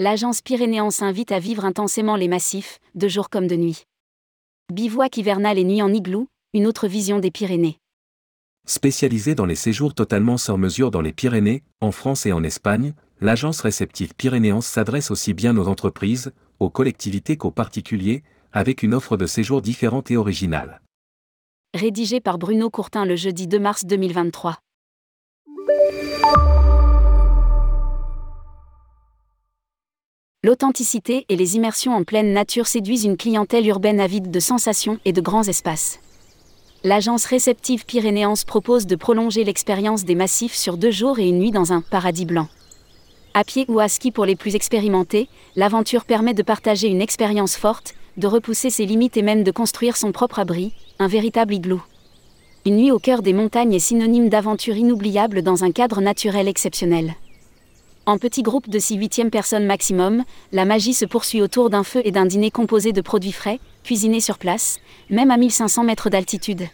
L'agence 0.00 0.40
Pyrénéen 0.40 0.90
s'invite 0.90 1.30
à 1.30 1.38
vivre 1.38 1.66
intensément 1.66 2.16
les 2.16 2.26
massifs, 2.26 2.78
de 2.94 3.06
jour 3.06 3.28
comme 3.28 3.46
de 3.46 3.54
nuit. 3.54 3.84
Bivouac 4.72 5.18
hivernal 5.18 5.58
et 5.58 5.64
nuit 5.64 5.82
en 5.82 5.92
igloo, 5.92 6.26
une 6.54 6.66
autre 6.66 6.88
vision 6.88 7.18
des 7.18 7.30
Pyrénées. 7.30 7.76
Spécialisée 8.66 9.34
dans 9.34 9.44
les 9.44 9.54
séjours 9.54 9.92
totalement 9.92 10.38
sans 10.38 10.56
mesure 10.56 10.90
dans 10.90 11.02
les 11.02 11.12
Pyrénées, 11.12 11.62
en 11.82 11.92
France 11.92 12.24
et 12.24 12.32
en 12.32 12.42
Espagne, 12.42 12.94
l'agence 13.20 13.60
réceptive 13.60 14.14
Pyrénéance 14.14 14.66
s'adresse 14.66 15.10
aussi 15.10 15.34
bien 15.34 15.54
aux 15.58 15.68
entreprises, 15.68 16.32
aux 16.60 16.70
collectivités 16.70 17.36
qu'aux 17.36 17.50
particuliers, 17.50 18.22
avec 18.54 18.82
une 18.82 18.94
offre 18.94 19.18
de 19.18 19.26
séjour 19.26 19.60
différente 19.60 20.10
et 20.10 20.16
originale. 20.16 20.80
Rédigé 21.74 22.20
par 22.22 22.38
Bruno 22.38 22.70
Courtin 22.70 23.04
le 23.04 23.16
jeudi 23.16 23.46
2 23.46 23.58
mars 23.58 23.84
2023. 23.84 24.60
L'authenticité 30.42 31.26
et 31.28 31.36
les 31.36 31.56
immersions 31.56 31.94
en 31.94 32.02
pleine 32.02 32.32
nature 32.32 32.66
séduisent 32.66 33.04
une 33.04 33.18
clientèle 33.18 33.66
urbaine 33.66 34.00
avide 34.00 34.30
de 34.30 34.40
sensations 34.40 34.98
et 35.04 35.12
de 35.12 35.20
grands 35.20 35.42
espaces. 35.42 36.00
L'agence 36.82 37.26
réceptive 37.26 37.84
Pyrénéance 37.84 38.44
propose 38.44 38.86
de 38.86 38.96
prolonger 38.96 39.44
l'expérience 39.44 40.06
des 40.06 40.14
massifs 40.14 40.54
sur 40.54 40.78
deux 40.78 40.92
jours 40.92 41.18
et 41.18 41.28
une 41.28 41.40
nuit 41.40 41.50
dans 41.50 41.74
un 41.74 41.82
paradis 41.82 42.24
blanc. 42.24 42.48
À 43.34 43.44
pied 43.44 43.66
ou 43.68 43.80
à 43.80 43.88
ski 43.88 44.12
pour 44.12 44.24
les 44.24 44.34
plus 44.34 44.54
expérimentés, 44.54 45.28
l'aventure 45.56 46.06
permet 46.06 46.32
de 46.32 46.42
partager 46.42 46.88
une 46.88 47.02
expérience 47.02 47.54
forte, 47.54 47.94
de 48.16 48.26
repousser 48.26 48.70
ses 48.70 48.86
limites 48.86 49.18
et 49.18 49.22
même 49.22 49.44
de 49.44 49.50
construire 49.50 49.98
son 49.98 50.10
propre 50.10 50.38
abri, 50.38 50.72
un 50.98 51.06
véritable 51.06 51.52
igloo. 51.52 51.82
Une 52.64 52.76
nuit 52.76 52.92
au 52.92 52.98
cœur 52.98 53.20
des 53.20 53.34
montagnes 53.34 53.74
est 53.74 53.78
synonyme 53.78 54.30
d'aventure 54.30 54.78
inoubliable 54.78 55.42
dans 55.42 55.64
un 55.64 55.70
cadre 55.70 56.00
naturel 56.00 56.48
exceptionnel. 56.48 57.14
En 58.10 58.18
petit 58.18 58.42
groupe 58.42 58.68
de 58.68 58.80
6-8e 58.80 59.30
personnes 59.30 59.66
maximum, 59.66 60.24
la 60.50 60.64
magie 60.64 60.94
se 60.94 61.04
poursuit 61.04 61.42
autour 61.42 61.70
d'un 61.70 61.84
feu 61.84 62.02
et 62.04 62.10
d'un 62.10 62.26
dîner 62.26 62.50
composé 62.50 62.90
de 62.90 63.00
produits 63.00 63.30
frais, 63.30 63.60
cuisinés 63.84 64.18
sur 64.18 64.36
place, 64.36 64.80
même 65.10 65.30
à 65.30 65.36
1500 65.36 65.84
mètres 65.84 66.10
d'altitude. 66.10 66.66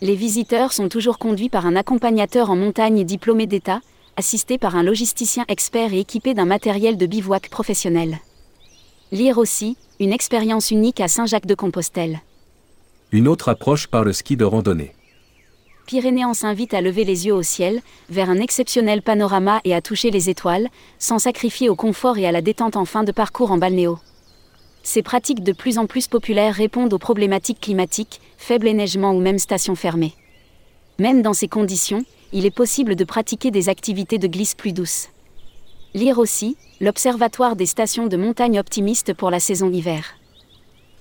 Les 0.00 0.14
visiteurs 0.14 0.72
sont 0.72 0.88
toujours 0.88 1.18
conduits 1.18 1.50
par 1.50 1.66
un 1.66 1.76
accompagnateur 1.76 2.48
en 2.48 2.56
montagne 2.56 3.04
diplômé 3.04 3.46
d'État, 3.46 3.82
assisté 4.16 4.56
par 4.56 4.76
un 4.76 4.82
logisticien 4.82 5.44
expert 5.48 5.92
et 5.92 6.00
équipé 6.00 6.32
d'un 6.32 6.46
matériel 6.46 6.96
de 6.96 7.04
bivouac 7.04 7.50
professionnel. 7.50 8.16
Lire 9.12 9.36
aussi, 9.36 9.76
une 10.00 10.14
expérience 10.14 10.70
unique 10.70 11.02
à 11.02 11.08
Saint-Jacques-de-Compostelle. 11.08 12.20
Une 13.12 13.28
autre 13.28 13.50
approche 13.50 13.88
par 13.88 14.04
le 14.04 14.14
ski 14.14 14.38
de 14.38 14.46
randonnée. 14.46 14.95
Pyrénéen 15.86 16.34
s'invite 16.34 16.74
à 16.74 16.80
lever 16.80 17.04
les 17.04 17.26
yeux 17.26 17.34
au 17.34 17.44
ciel, 17.44 17.80
vers 18.10 18.28
un 18.28 18.40
exceptionnel 18.40 19.02
panorama 19.02 19.60
et 19.62 19.72
à 19.72 19.80
toucher 19.80 20.10
les 20.10 20.28
étoiles, 20.28 20.68
sans 20.98 21.20
sacrifier 21.20 21.68
au 21.68 21.76
confort 21.76 22.18
et 22.18 22.26
à 22.26 22.32
la 22.32 22.42
détente 22.42 22.76
en 22.76 22.84
fin 22.84 23.04
de 23.04 23.12
parcours 23.12 23.52
en 23.52 23.56
balnéo. 23.56 24.00
Ces 24.82 25.02
pratiques 25.02 25.44
de 25.44 25.52
plus 25.52 25.78
en 25.78 25.86
plus 25.86 26.08
populaires 26.08 26.54
répondent 26.54 26.92
aux 26.92 26.98
problématiques 26.98 27.60
climatiques, 27.60 28.20
faible 28.36 28.66
éneigement 28.66 29.12
ou 29.12 29.20
même 29.20 29.38
stations 29.38 29.76
fermées. 29.76 30.14
Même 30.98 31.22
dans 31.22 31.34
ces 31.34 31.48
conditions, 31.48 32.04
il 32.32 32.46
est 32.46 32.50
possible 32.50 32.96
de 32.96 33.04
pratiquer 33.04 33.52
des 33.52 33.68
activités 33.68 34.18
de 34.18 34.26
glisse 34.26 34.56
plus 34.56 34.72
douces. 34.72 35.08
Lire 35.94 36.18
aussi, 36.18 36.56
l'Observatoire 36.80 37.54
des 37.54 37.66
stations 37.66 38.08
de 38.08 38.16
montagne 38.16 38.58
optimiste 38.58 39.14
pour 39.14 39.30
la 39.30 39.38
saison 39.38 39.70
hiver. 39.70 40.16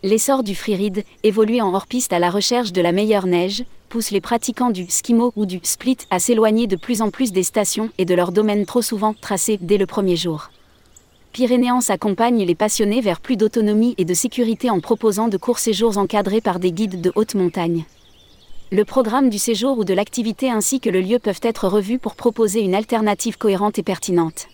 L'essor 0.04 0.44
du 0.44 0.54
freeride, 0.54 1.04
évolué 1.24 1.62
en 1.62 1.74
hors-piste 1.74 2.14
à 2.14 2.20
la 2.20 2.30
recherche 2.30 2.72
de 2.72 2.82
la 2.82 2.92
meilleure 2.92 3.26
neige, 3.26 3.64
pousse 3.96 4.12
les 4.12 4.20
pratiquants 4.20 4.72
du 4.72 4.88
skimo 4.90 5.32
ou 5.38 5.46
du 5.46 5.62
split 5.64 6.00
à 6.10 6.20
s'éloigner 6.20 6.68
de 6.68 6.76
plus 6.76 7.02
en 7.02 7.12
plus 7.12 7.32
des 7.32 7.44
stations 7.44 7.92
et 7.98 8.04
de 8.04 8.14
leurs 8.14 8.34
domaines 8.34 8.66
trop 8.66 8.82
souvent 8.82 9.14
tracés 9.14 9.58
dès 9.62 9.78
le 9.78 9.86
premier 9.86 10.18
jour. 10.18 10.50
Pyrénéance 11.32 11.90
accompagne 11.90 12.44
les 12.44 12.56
passionnés 12.56 13.00
vers 13.00 13.22
plus 13.22 13.38
d'autonomie 13.38 13.96
et 13.98 14.04
de 14.04 14.14
sécurité 14.14 14.70
en 14.70 14.82
proposant 14.82 15.30
de 15.30 15.38
courts 15.38 15.60
séjours 15.60 15.98
encadrés 15.98 16.42
par 16.42 16.60
des 16.60 16.74
guides 16.74 17.00
de 17.00 17.14
haute 17.16 17.36
montagne. 17.36 17.86
Le 18.70 18.84
programme 18.84 19.30
du 19.30 19.38
séjour 19.38 19.78
ou 19.78 19.86
de 19.86 19.94
l'activité 19.94 20.52
ainsi 20.52 20.82
que 20.82 20.90
le 20.90 21.00
lieu 21.00 21.20
peuvent 21.20 21.40
être 21.42 21.70
revus 21.70 21.98
pour 21.98 22.16
proposer 22.16 22.60
une 22.60 22.76
alternative 22.76 23.38
cohérente 23.38 23.80
et 23.80 23.84
pertinente. 23.84 24.50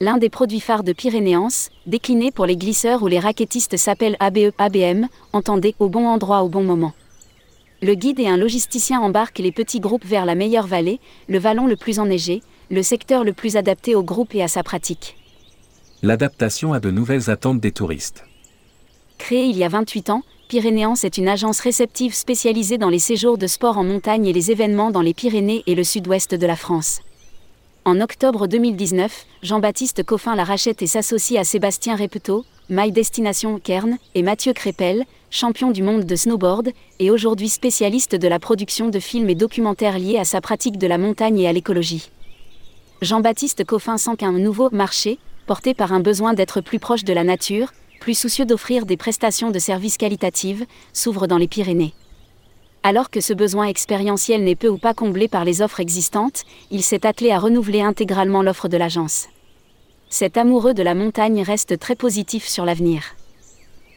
L'un 0.00 0.18
des 0.18 0.28
produits 0.28 0.60
phares 0.60 0.84
de 0.84 0.92
Pyrénéance, 0.92 1.70
décliné 1.86 2.30
pour 2.30 2.44
les 2.44 2.58
glisseurs 2.58 3.02
ou 3.02 3.06
les 3.06 3.20
raquettistes 3.20 3.78
s'appelle 3.78 4.18
ABE 4.20 4.52
ABM, 4.58 5.06
entendez 5.32 5.74
au 5.78 5.88
bon 5.88 6.06
endroit 6.06 6.42
au 6.42 6.50
bon 6.50 6.62
moment. 6.62 6.92
Le 7.82 7.94
guide 7.94 8.20
et 8.20 8.28
un 8.28 8.36
logisticien 8.36 9.00
embarquent 9.00 9.38
les 9.38 9.52
petits 9.52 9.80
groupes 9.80 10.04
vers 10.04 10.26
la 10.26 10.34
meilleure 10.34 10.66
vallée, 10.66 11.00
le 11.28 11.38
vallon 11.38 11.66
le 11.66 11.76
plus 11.76 11.98
enneigé, 11.98 12.42
le 12.70 12.82
secteur 12.82 13.24
le 13.24 13.32
plus 13.32 13.56
adapté 13.56 13.94
au 13.94 14.02
groupe 14.02 14.34
et 14.34 14.42
à 14.42 14.48
sa 14.48 14.62
pratique. 14.62 15.16
L'adaptation 16.02 16.74
à 16.74 16.80
de 16.80 16.90
nouvelles 16.90 17.30
attentes 17.30 17.60
des 17.60 17.72
touristes. 17.72 18.24
Créée 19.16 19.46
il 19.46 19.56
y 19.56 19.64
a 19.64 19.68
28 19.68 20.10
ans, 20.10 20.22
Pyrénéance 20.48 21.04
est 21.04 21.16
une 21.16 21.28
agence 21.28 21.60
réceptive 21.60 22.14
spécialisée 22.14 22.76
dans 22.76 22.88
les 22.90 22.98
séjours 22.98 23.38
de 23.38 23.46
sport 23.46 23.78
en 23.78 23.84
montagne 23.84 24.26
et 24.26 24.32
les 24.32 24.50
événements 24.50 24.90
dans 24.90 25.00
les 25.00 25.14
Pyrénées 25.14 25.62
et 25.66 25.74
le 25.74 25.84
sud-ouest 25.84 26.34
de 26.34 26.46
la 26.46 26.56
France. 26.56 27.00
En 27.86 28.00
octobre 28.00 28.46
2019, 28.46 29.26
Jean-Baptiste 29.42 30.02
Coffin 30.02 30.34
la 30.34 30.44
rachète 30.44 30.82
et 30.82 30.86
s'associe 30.86 31.40
à 31.40 31.44
Sébastien 31.44 31.96
Repeto, 31.96 32.44
My 32.72 32.92
Destination 32.92 33.58
Kern, 33.58 33.98
et 34.14 34.22
Mathieu 34.22 34.52
Crépel, 34.52 35.04
champion 35.28 35.72
du 35.72 35.82
monde 35.82 36.04
de 36.04 36.14
snowboard, 36.14 36.70
et 37.00 37.10
aujourd'hui 37.10 37.48
spécialiste 37.48 38.14
de 38.14 38.28
la 38.28 38.38
production 38.38 38.90
de 38.90 39.00
films 39.00 39.28
et 39.28 39.34
documentaires 39.34 39.98
liés 39.98 40.18
à 40.18 40.24
sa 40.24 40.40
pratique 40.40 40.78
de 40.78 40.86
la 40.86 40.96
montagne 40.96 41.40
et 41.40 41.48
à 41.48 41.52
l'écologie. 41.52 42.12
Jean-Baptiste 43.02 43.64
Coffin 43.64 43.98
sent 43.98 44.14
qu'un 44.18 44.30
nouveau 44.30 44.70
marché, 44.70 45.18
porté 45.48 45.74
par 45.74 45.92
un 45.92 45.98
besoin 45.98 46.32
d'être 46.32 46.60
plus 46.60 46.78
proche 46.78 47.02
de 47.02 47.12
la 47.12 47.24
nature, 47.24 47.72
plus 47.98 48.16
soucieux 48.16 48.46
d'offrir 48.46 48.86
des 48.86 48.96
prestations 48.96 49.50
de 49.50 49.58
services 49.58 49.96
qualitatives, 49.96 50.64
s'ouvre 50.92 51.26
dans 51.26 51.38
les 51.38 51.48
Pyrénées. 51.48 51.92
Alors 52.84 53.10
que 53.10 53.20
ce 53.20 53.32
besoin 53.32 53.66
expérientiel 53.66 54.44
n'est 54.44 54.54
peu 54.54 54.68
ou 54.68 54.78
pas 54.78 54.94
comblé 54.94 55.26
par 55.26 55.44
les 55.44 55.60
offres 55.60 55.80
existantes, 55.80 56.44
il 56.70 56.84
s'est 56.84 57.04
attelé 57.04 57.32
à 57.32 57.40
renouveler 57.40 57.80
intégralement 57.80 58.42
l'offre 58.42 58.68
de 58.68 58.76
l'agence. 58.76 59.26
Cet 60.12 60.36
amoureux 60.36 60.74
de 60.74 60.82
la 60.82 60.96
montagne 60.96 61.40
reste 61.40 61.78
très 61.78 61.94
positif 61.94 62.46
sur 62.48 62.64
l'avenir. 62.64 63.14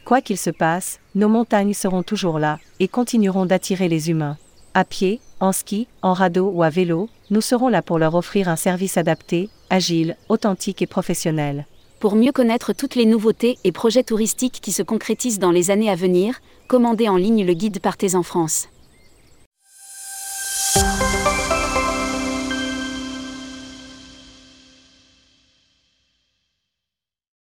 Quoi 0.06 0.22
qu'il 0.22 0.38
se 0.38 0.52
passe, 0.52 1.00
nos 1.16 1.28
montagnes 1.28 1.74
seront 1.74 2.04
toujours 2.04 2.38
là 2.38 2.60
et 2.80 2.88
continueront 2.88 3.48
d'attirer 3.48 3.90
les 3.90 4.12
humains. 4.12 4.38
À 4.76 4.86
pied, 4.86 5.20
en 5.40 5.52
ski, 5.52 5.88
en 6.04 6.14
radeau 6.14 6.52
ou 6.54 6.62
à 6.62 6.70
vélo, 6.70 7.10
nous 7.32 7.42
serons 7.42 7.68
là 7.68 7.82
pour 7.82 7.98
leur 7.98 8.14
offrir 8.14 8.48
un 8.48 8.56
service 8.56 8.96
adapté, 8.98 9.50
agile, 9.72 10.16
authentique 10.30 10.84
et 10.84 10.88
professionnel. 10.88 11.66
Pour 12.00 12.16
mieux 12.16 12.32
connaître 12.32 12.74
toutes 12.74 12.94
les 12.94 13.08
nouveautés 13.08 13.58
et 13.64 13.72
projets 13.72 14.04
touristiques 14.04 14.60
qui 14.62 14.72
se 14.72 14.84
concrétisent 14.84 15.40
dans 15.40 15.52
les 15.52 15.72
années 15.72 15.90
à 15.90 15.96
venir, 15.96 16.42
commandez 16.68 17.10
en 17.10 17.18
ligne 17.18 17.44
le 17.44 17.54
guide 17.54 17.80
Partez 17.80 18.14
en 18.14 18.24
France. 18.24 18.68